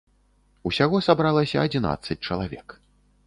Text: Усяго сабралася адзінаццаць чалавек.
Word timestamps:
Усяго 0.69 1.01
сабралася 1.07 1.57
адзінаццаць 1.67 2.19
чалавек. 2.29 2.67